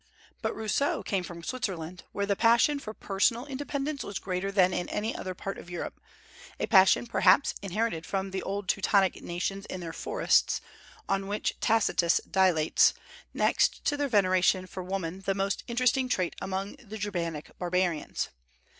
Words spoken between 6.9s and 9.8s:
perhaps inherited from the old Teutonic nations in